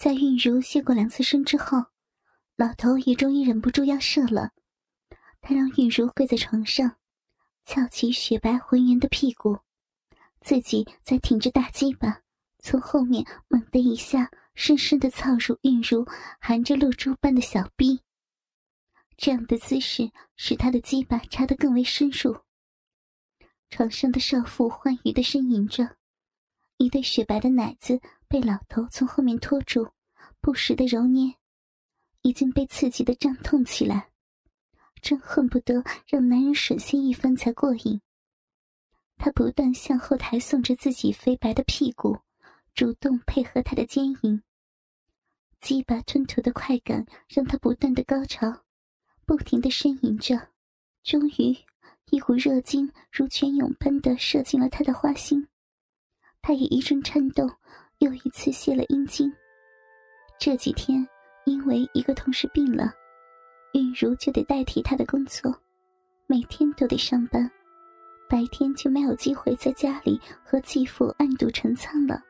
[0.00, 1.76] 在韵如谢过两次身之后，
[2.56, 4.52] 老头也终于忍不住要射了。
[5.42, 6.96] 他让韵如跪在床上，
[7.66, 9.58] 翘起雪白浑圆的屁股，
[10.40, 12.22] 自己再挺着大鸡巴，
[12.60, 16.06] 从后面猛的一下，深深的操入韵如
[16.40, 18.00] 含着露珠般的小臂。
[19.18, 22.38] 这样的姿势使他的鸡巴插得更为深入。
[23.68, 25.98] 床上的少妇欢愉的呻吟着，
[26.78, 29.90] 一对雪白的奶子被老头从后面拖住，
[30.40, 31.34] 不时的揉捏，
[32.22, 34.10] 已经被刺激的胀痛起来，
[35.02, 38.00] 真恨不得让男人吮吸一番才过瘾。
[39.16, 42.20] 他不断向后抬送着自己肥白的屁股，
[42.72, 44.40] 主动配合他的奸淫，
[45.60, 48.62] 鸡巴吞吐的快感让他不断的高潮。
[49.26, 50.50] 不停的呻吟着，
[51.02, 51.56] 终于，
[52.12, 55.48] 一股热精如泉涌般的射进了他的花心，
[56.40, 57.50] 他也一阵颤动，
[58.00, 59.32] 又一次泄了阴茎。
[60.38, 61.06] 这几天，
[61.46, 62.92] 因为一个同事病了，
[63.74, 65.54] 韵如就得代替他的工作，
[66.26, 67.50] 每天都得上班，
[68.28, 72.22] 白天就没有机会在家里和继父暗度陈仓了。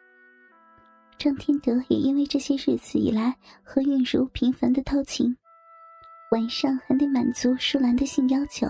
[1.18, 5.36] 张天德也因为这些日子以来和韵如频繁的偷情。
[6.32, 8.66] 晚上还得满足舒兰的性要求，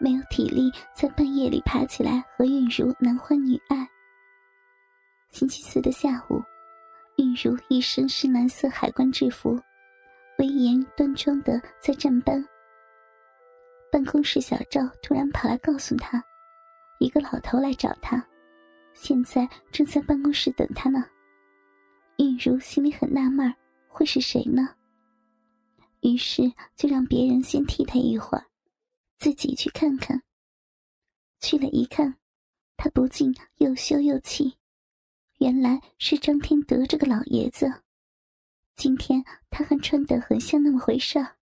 [0.00, 3.88] 没有体力在半夜里爬起来和韵如男欢女爱。
[5.30, 6.42] 星期四的下午，
[7.16, 9.60] 韵如一身深蓝色海关制服，
[10.38, 12.44] 威严端庄的在站班。
[13.92, 16.22] 办公室小赵突然跑来告诉他，
[16.98, 18.26] 一个老头来找他，
[18.94, 21.04] 现在正在办公室等他呢。
[22.16, 23.54] 韵如心里很纳闷，
[23.86, 24.74] 会是谁呢？
[26.00, 26.42] 于是
[26.74, 28.44] 就让别人先替他一会儿，
[29.18, 30.20] 自己去看看。
[31.40, 32.16] 去了一看，
[32.76, 34.56] 他不禁又羞又气，
[35.38, 37.72] 原来是张天德这个老爷子。
[38.74, 41.36] 今天他还穿得很像那么回事儿，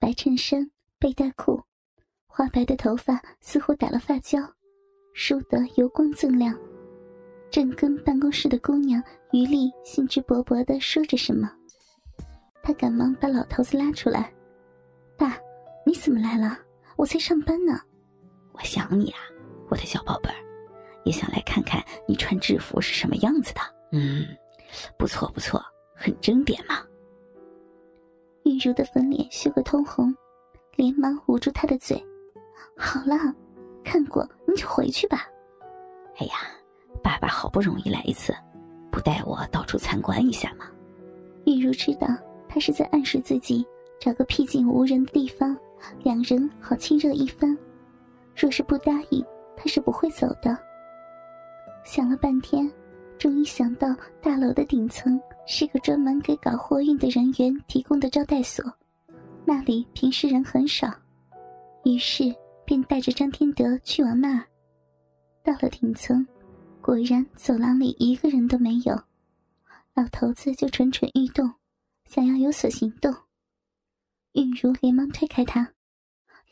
[0.00, 1.62] 白衬衫、背带裤，
[2.26, 4.40] 花白的头发似乎打了发胶，
[5.14, 6.58] 梳得油光锃亮，
[7.52, 9.00] 正跟办公室的姑娘
[9.32, 11.48] 于丽兴致勃勃地说着什么。
[12.64, 14.32] 他赶忙把老头子拉出来
[15.16, 15.38] ：“爸，
[15.86, 16.58] 你怎么来了？
[16.96, 17.80] 我在上班呢。
[18.52, 19.20] 我想你啊，
[19.68, 20.36] 我的小宝贝儿，
[21.04, 23.60] 也想来看看你穿制服是什么样子的。
[23.92, 24.26] 嗯，
[24.98, 25.62] 不错不错，
[25.94, 26.82] 很争点嘛。”
[28.44, 30.14] 玉茹的粉脸羞个通红，
[30.76, 32.02] 连忙捂住他的嘴
[32.76, 33.16] ：“好了，
[33.82, 35.28] 看过你就回去吧。”
[36.18, 36.34] 哎呀，
[37.02, 38.34] 爸爸好不容易来一次，
[38.90, 40.66] 不带我到处参观一下吗？
[41.46, 42.06] 玉茹知道。
[42.46, 43.66] 他是在暗示自己
[43.98, 45.58] 找个僻静无人的地方，
[46.04, 47.58] 两人好亲热一番。
[48.36, 49.24] 若是不答应，
[49.56, 50.56] 他是不会走的。
[51.84, 52.68] 想了半天，
[53.18, 58.64] 终于想到大楼的顶层是个专门给搞货运的人员提供的招待所，
[59.44, 60.90] 那里平时人很少。
[61.84, 62.34] 于是
[62.64, 64.44] 便带着张天德去往那儿。
[65.42, 66.26] 到了顶层，
[66.80, 68.98] 果然走廊里一个人都没有，
[69.92, 71.52] 老头子就蠢蠢欲动。
[72.08, 73.14] 想要有所行动，
[74.32, 75.72] 韵如连忙推开他：“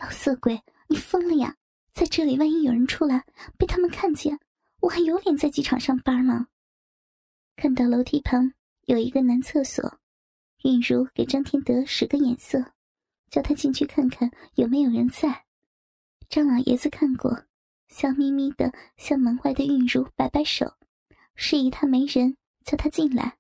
[0.00, 1.54] 老色鬼，你疯了呀！
[1.94, 3.24] 在这里，万一有人出来
[3.58, 4.38] 被他们看见，
[4.82, 6.48] 我还有脸在机场上班吗？”
[7.56, 8.52] 看到楼梯旁
[8.86, 10.00] 有一个男厕所，
[10.64, 12.72] 韵如给张天德使个眼色，
[13.30, 15.44] 叫他进去看看有没有人在。
[16.28, 17.44] 张老爷子看过，
[17.88, 20.74] 笑眯眯的向门外的韵如摆摆手，
[21.36, 23.38] 示意他没人，叫他进来。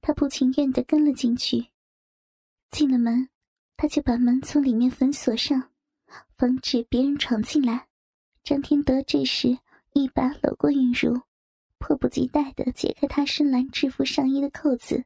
[0.00, 1.70] 他不情愿的跟了进去，
[2.70, 3.28] 进了门，
[3.76, 5.70] 他就把门从里面反锁上，
[6.30, 7.88] 防止别人闯进来。
[8.44, 9.58] 张天德这时
[9.92, 11.20] 一把搂过韵如，
[11.78, 15.04] 迫不及待的解开她深蓝制服上衣的扣子，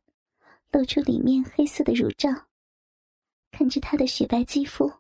[0.71, 2.29] 露出里面黑色的乳罩。
[3.51, 4.93] 看着她的雪白肌肤，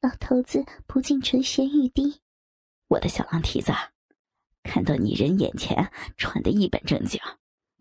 [0.00, 2.20] 老头子不禁垂涎欲滴。
[2.88, 3.72] 我的小狼蹄子，
[4.62, 7.20] 看到你人眼前穿的一本正经，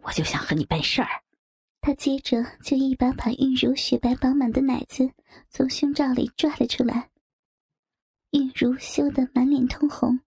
[0.02, 1.08] 我就想和你办事儿。
[1.80, 5.10] 他接着就一把把韵如雪白饱满的奶子
[5.50, 7.10] 从胸罩里拽了出来，
[8.32, 10.20] 韵如羞得满脸通红，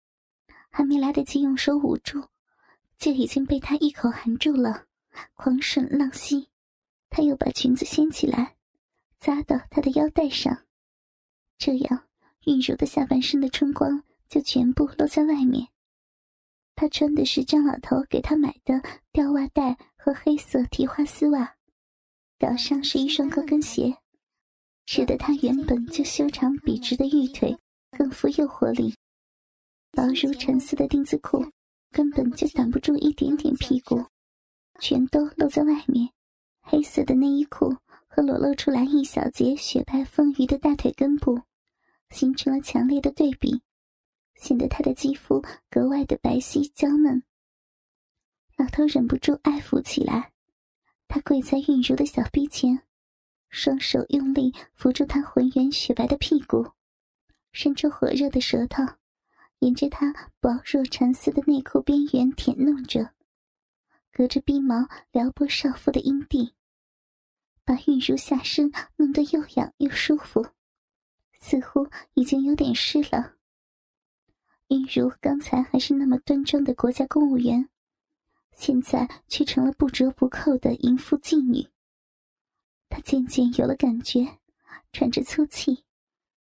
[0.77, 2.27] 还没来得及用手捂住，
[2.99, 4.87] 就已经被他一口含住了，
[5.35, 6.49] 狂吮浪吸。
[7.09, 8.57] 他又把裙子掀起来，
[9.21, 10.67] 扎到他的腰带上，
[11.59, 12.09] 这样
[12.47, 15.69] 韵如的下半身的春光就全部露在外面。
[16.75, 18.83] 他穿的是张老头给他买的
[19.13, 21.55] 吊袜带和黑色提花丝袜，
[22.41, 23.99] 脚上是一双高跟鞋，
[24.87, 27.57] 使得他原本就修长笔直的玉腿
[27.93, 28.93] 更富诱惑力。
[29.95, 31.47] 薄如蚕丝的丁字裤
[31.91, 34.05] 根本就挡不住一点点屁股，
[34.81, 36.11] 全都露在外面，
[36.61, 37.77] 黑色的内衣裤
[38.09, 41.41] 和裸露出来一小截雪白丰腴的大腿根部，
[42.11, 43.63] 形成了强烈的对比，
[44.35, 47.23] 显得她的肌肤格外的白皙娇嫩。
[48.57, 50.33] 老头忍不住爱抚起来，
[51.07, 52.83] 他跪在韵如的小臂前，
[53.49, 56.73] 双手用力扶住她浑圆雪白的屁股，
[57.53, 58.83] 伸出火热的舌头。
[59.65, 63.15] 沿着她薄若蚕丝的内裤边缘舔弄着，
[64.13, 66.53] 隔着鬓毛撩拨少妇的阴蒂，
[67.65, 70.47] 把玉茹下身弄得又痒又舒服，
[71.41, 73.37] 似乎已经有点湿了。
[74.69, 77.71] 玉茹刚才还是那么端庄的国家公务员，
[78.55, 81.67] 现在却成了不折不扣的淫妇妓女。
[82.91, 84.41] 她渐渐有了感觉，
[84.93, 85.85] 喘着粗气，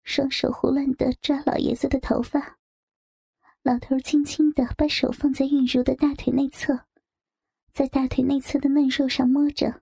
[0.02, 2.58] 双手胡乱的抓老爷子的头发。
[3.64, 6.76] 老头轻轻的把手放在玉茹的大腿内侧，
[7.72, 9.72] 在大腿内侧的嫩肉上摸着，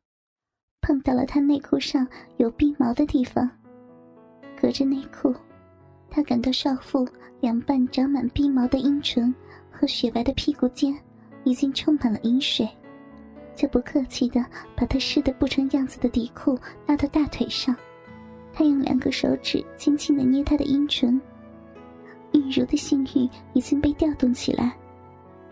[0.82, 2.06] 碰到了她内裤上
[2.36, 3.50] 有逼毛的地方。
[4.60, 5.34] 隔着内裤，
[6.10, 7.08] 他感到少妇
[7.40, 9.34] 两半长满逼毛的阴唇
[9.70, 10.94] 和雪白的屁股间
[11.44, 12.68] 已经充满了饮水，
[13.56, 14.44] 就不客气的
[14.76, 17.74] 把她湿得不成样子的底裤拉到大腿上。
[18.52, 21.18] 他用两个手指轻轻的捏她的阴唇。
[22.32, 24.76] 玉茹的性欲已经被调动起来，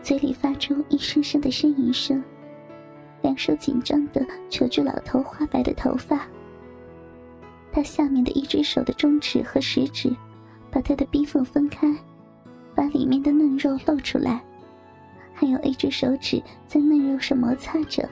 [0.01, 2.23] 嘴里发出一声声的呻吟声，
[3.21, 6.27] 两手紧张的扯住老头花白的头发。
[7.71, 10.09] 他下面的一只手的中指和食指，
[10.71, 11.93] 把他的逼缝分开，
[12.73, 14.41] 把里面的嫩肉露出来，
[15.33, 18.09] 还有一只手指在嫩肉上摩擦着。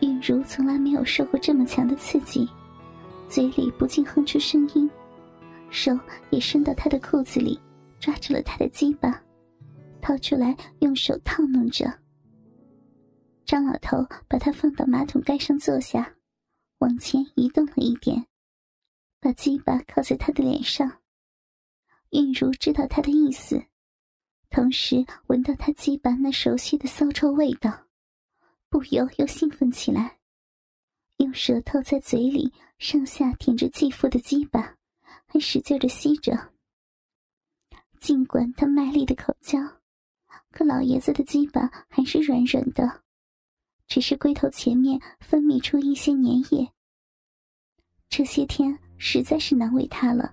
[0.00, 2.46] 玉茹从来没有受过这么强的刺激，
[3.28, 4.88] 嘴里不禁哼出声音。
[5.76, 5.92] 手
[6.30, 7.60] 也伸到他的裤子里，
[8.00, 9.22] 抓住了他的鸡巴，
[10.00, 11.86] 掏出来用手套弄着。
[13.44, 16.16] 张老头把他放到马桶盖上坐下，
[16.78, 18.26] 往前移动了一点，
[19.20, 20.90] 把鸡巴靠在他的脸上。
[22.10, 23.62] 韵如知道他的意思，
[24.48, 27.84] 同时闻到他鸡巴那熟悉的骚臭味道，
[28.70, 30.20] 不由又兴奋起来，
[31.18, 34.75] 用舌头在嘴里上下舔着继父的鸡巴。
[35.36, 36.48] 还使劲的吸着。
[38.00, 39.58] 尽管他卖力的口交，
[40.50, 43.02] 可老爷子的鸡巴还是软软的，
[43.86, 46.24] 只是龟头前面分泌出一些粘
[46.54, 46.66] 液。
[48.08, 50.32] 这些天实在是难为他了，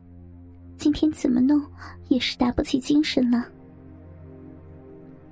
[0.78, 1.62] 今天怎么弄
[2.08, 3.46] 也是打不起精神了。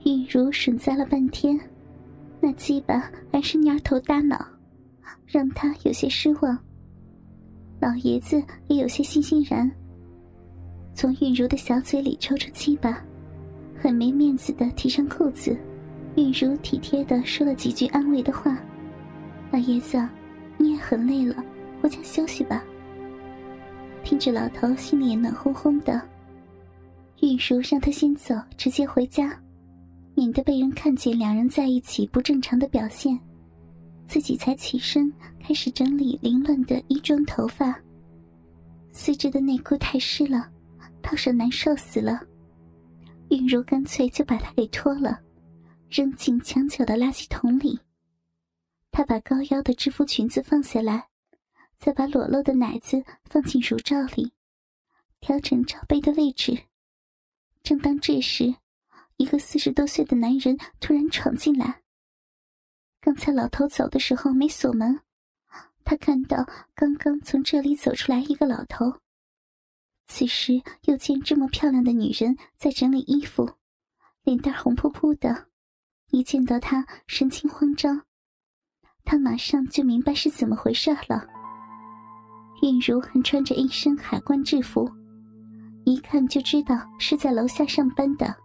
[0.03, 1.57] 玉如吮咂了半天，
[2.41, 4.45] 那鸡巴还是蔫头耷脑，
[5.25, 6.61] 让他有些失望。
[7.81, 9.69] 老爷子也有些欣欣然，
[10.93, 13.03] 从韵如的小嘴里抽出鸡巴，
[13.75, 15.57] 很没面子的提上裤子。
[16.15, 18.55] 韵如体贴的说了几句安慰的话
[19.49, 19.97] ：“老爷子，
[20.59, 21.43] 你也很累了，
[21.81, 22.63] 回家休息吧。”
[24.05, 25.99] 听着老头心里也暖烘烘的，
[27.21, 29.35] 玉如让他先走，直接回家，
[30.13, 33.19] 免得被人看见两人在一起不正常的表现。
[34.11, 35.09] 自己才起身，
[35.41, 37.81] 开始整理凌乱的衣装、头发。
[38.91, 40.51] 丝质的内裤太湿了，
[41.01, 42.19] 套上难受死了。
[43.29, 45.17] 韵如干脆就把它给脱了，
[45.89, 47.79] 扔进墙角的垃圾桶里。
[48.91, 51.07] 她把高腰的制服裙子放下来，
[51.77, 54.33] 再把裸露的奶子放进乳罩里，
[55.21, 56.63] 调整罩杯的位置。
[57.63, 58.53] 正当这时，
[59.15, 61.80] 一个四十多岁的男人突然闯进来。
[63.03, 64.99] 刚才老头走的时候没锁门，
[65.83, 68.93] 他看到刚刚从这里走出来一个老头。
[70.07, 73.49] 此时又见这么漂亮的女人在整理衣服，
[74.23, 75.47] 脸蛋红扑扑的，
[76.11, 78.03] 一见到他神情慌张，
[79.03, 81.25] 他马上就明白是怎么回事了。
[82.61, 84.87] 韵如还穿着一身海关制服，
[85.85, 88.35] 一看就知道是在楼下上班的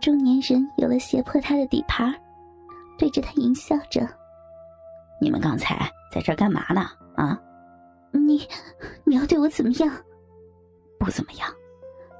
[0.00, 2.14] 中年人，有了胁迫他的底盘。
[2.98, 4.08] 对着他淫笑着
[5.20, 6.88] ：“你们刚才在这干嘛呢？
[7.16, 7.38] 啊？
[8.12, 8.48] 你，
[9.04, 9.90] 你要对我怎么样？
[10.98, 11.48] 不怎么样。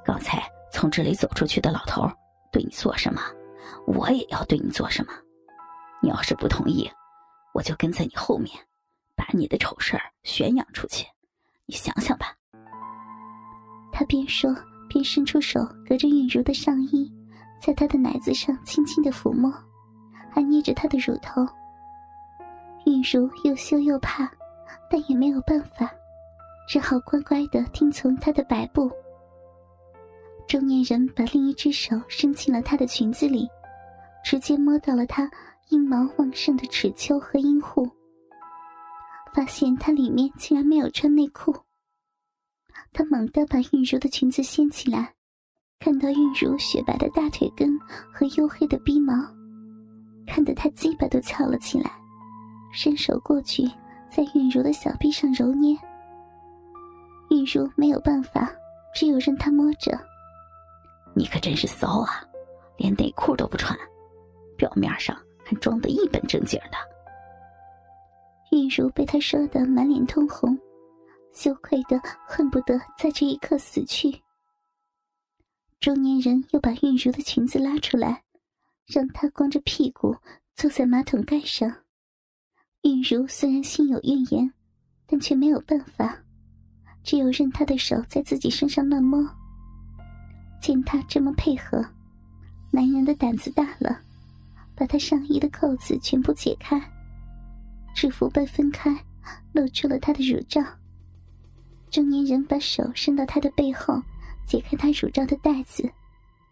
[0.04, 2.08] 刚才从这里走出去的老头
[2.52, 3.20] 对你做什么，
[3.86, 5.12] 我也要对你做什么。
[6.02, 6.90] 你要是不同意，
[7.54, 8.54] 我就跟在你后面，
[9.16, 11.06] 把你的丑事儿宣扬出去。
[11.64, 12.34] 你想想吧。”
[13.90, 14.54] 他边说
[14.88, 17.10] 边伸出手，隔着韵如的上衣，
[17.62, 19.50] 在她的奶子上轻轻的抚摸。
[20.36, 21.40] 他捏着他的乳头，
[22.84, 24.30] 玉茹又羞又怕，
[24.90, 25.90] 但也没有办法，
[26.68, 28.92] 只好乖乖的听从他的摆布。
[30.46, 33.48] 中年人把另一只手伸进了她的裙子里，
[34.22, 35.26] 直接摸到了她
[35.70, 37.88] 阴毛旺盛的齿丘和阴户，
[39.32, 41.56] 发现她里面竟然没有穿内裤。
[42.92, 45.14] 他猛地把韵如的裙子掀起来，
[45.78, 47.78] 看到韵如雪白的大腿根
[48.12, 49.14] 和黝黑的逼毛，
[50.26, 51.90] 看得他鸡巴都翘了起来，
[52.72, 53.62] 伸手过去
[54.10, 55.76] 在韵如的小臂上揉捏。
[57.30, 58.50] 韵如没有办法，
[58.94, 59.98] 只有任他摸着。
[61.14, 62.22] 你可真是骚啊，
[62.76, 63.78] 连内裤都不穿，
[64.56, 66.76] 表面上还装得一本正经的。
[68.52, 70.58] 韵如被他说得满脸通红。
[71.32, 74.22] 羞愧的恨不得在这一刻死去。
[75.78, 78.22] 中年人又把韵如的裙子拉出来，
[78.86, 80.16] 让他光着屁股
[80.54, 81.70] 坐在马桶盖上。
[82.82, 84.52] 韵如虽然心有怨言，
[85.06, 86.16] 但却没有办法，
[87.02, 89.28] 只有任他的手在自己身上乱摸。
[90.60, 91.84] 见他这么配合，
[92.70, 94.00] 男人的胆子大了，
[94.74, 96.80] 把他上衣的扣子全部解开，
[97.94, 99.04] 制服被分开，
[99.52, 100.62] 露出了他的乳罩。
[101.90, 104.00] 中年人把手伸到他的背后，
[104.46, 105.88] 解开他乳罩的带子，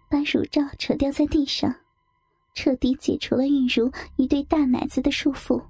[0.09, 1.75] 把乳罩扯掉在地上，
[2.55, 5.63] 彻底解除了韵如一对大奶子的束缚。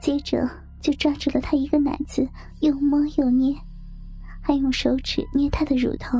[0.00, 0.48] 接着
[0.80, 2.26] 就抓住了她一个奶子，
[2.60, 3.54] 又摸又捏，
[4.40, 6.18] 还用手指捏她的乳头。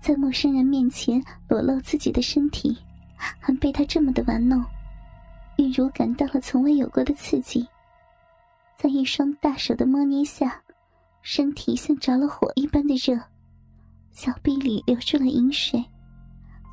[0.00, 2.76] 在陌生人面前裸露自己的身体，
[3.16, 4.64] 还被他这么的玩弄，
[5.58, 7.66] 玉如感到了从未有过的刺激。
[8.76, 10.60] 在一双大手的摸捏下，
[11.22, 13.20] 身体像着了火一般的热，
[14.12, 15.84] 小臂里流出了饮水，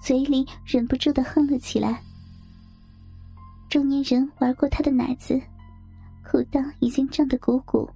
[0.03, 2.03] 嘴里忍不住的哼了起来。
[3.69, 5.41] 中年人玩过他的奶子，
[6.29, 7.89] 裤裆已经胀得鼓鼓，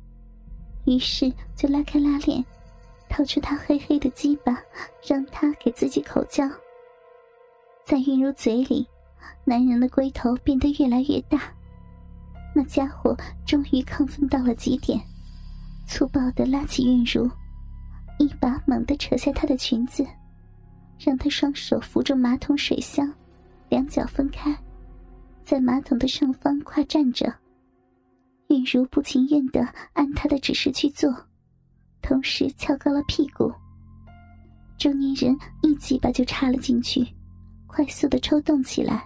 [0.86, 2.42] 于是就拉开拉链，
[3.10, 4.58] 掏出他黑黑的鸡巴，
[5.06, 6.50] 让他给自己口交。
[7.84, 8.88] 在韵如嘴里，
[9.44, 11.54] 男人的龟头变得越来越大。
[12.56, 13.14] 那家伙
[13.46, 14.98] 终于亢奋到了极点，
[15.86, 17.30] 粗暴的拉起韵如，
[18.18, 20.08] 一把猛地扯下她的裙子，
[21.00, 23.14] 让他双手扶住马桶水箱，
[23.70, 24.58] 两脚分开，
[25.44, 27.34] 在马桶的上方跨站着。
[28.50, 29.62] 韵如不情愿的
[29.94, 31.14] 按他的指示去做，
[32.02, 33.54] 同时翘高了屁股。
[34.78, 37.06] 中年人一鸡巴就插了进去，
[37.66, 39.04] 快速的抽动起来。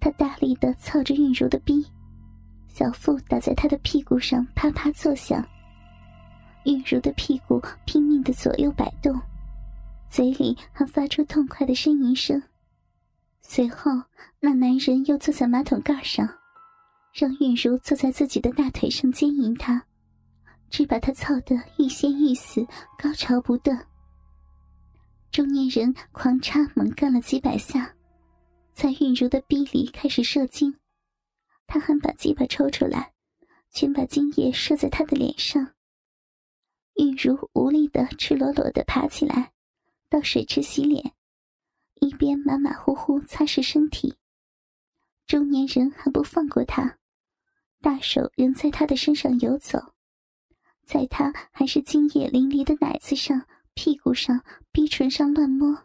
[0.00, 1.86] 他大力的操着韵如的逼。
[2.68, 5.42] 小腹打在他的屁股上，啪啪作响。
[6.64, 9.18] 玉茹的屁股拼命的左右摆动，
[10.10, 12.42] 嘴里还发出痛快的呻吟声。
[13.42, 13.90] 随后，
[14.40, 16.28] 那男人又坐在马桶盖上，
[17.12, 19.86] 让韵如坐在自己的大腿上奸淫他，
[20.68, 22.66] 只把他操得欲仙欲死，
[22.98, 23.86] 高潮不断。
[25.30, 27.94] 中年人狂插猛干了几百下，
[28.72, 30.74] 在韵如的逼里开始射精。
[31.66, 33.12] 他还把鸡巴抽出来，
[33.70, 35.74] 全把精液射在他的脸上。
[36.94, 39.52] 玉如无力的赤裸裸的爬起来，
[40.08, 41.12] 到水池洗脸，
[42.00, 44.16] 一边马马虎虎擦拭身体。
[45.26, 46.98] 中年人还不放过他，
[47.80, 49.94] 大手仍在他的身上游走，
[50.84, 55.84] 在他还是精液淋漓的奶子上、屁股上、逼唇上乱摸。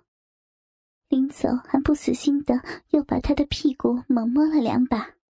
[1.10, 2.62] 临走还不死心的
[2.92, 5.16] 又把他的屁股猛摸了两把。